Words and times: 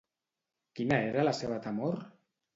Quina 0.79 0.97
era 1.11 1.27
la 1.31 1.35
seva 1.41 1.61
temor? 1.69 2.03